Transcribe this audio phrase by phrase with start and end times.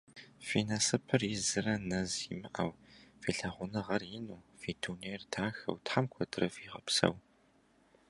[0.45, 2.71] Фи насыпыр изрэ нэз имыӏэу,
[3.21, 7.15] фи лъагъуныгъэр ину, фи дунейр дахэу Тхьэм куэдрэ фигъэпсэу!